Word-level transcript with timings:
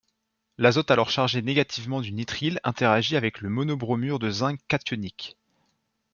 L'azote 0.57 0.89
alors 0.89 1.11
chargé 1.11 1.43
négativement 1.43 2.01
du 2.01 2.11
nitrile 2.11 2.59
interagit 2.63 3.17
avec 3.17 3.39
le 3.39 3.49
monobromure 3.49 4.17
de 4.17 4.31
zinc 4.31 4.57
cationique. 4.67 5.37